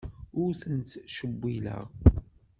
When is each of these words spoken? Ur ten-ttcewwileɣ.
Ur 0.41 0.51
ten-ttcewwileɣ. 0.61 1.83